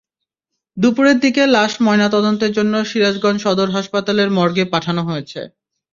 দুপুরের 0.77 1.17
দিকে 1.19 1.43
লাশ 1.47 1.71
ময়নাতদন্তের 1.85 2.51
জন্য 2.57 2.73
সিরাজগঞ্জ 2.89 3.39
সদর 3.45 3.69
হাসপতালের 3.75 4.29
মর্গে 4.37 4.63
পাঠানো 4.73 5.01
হয়েছে। 5.09 5.41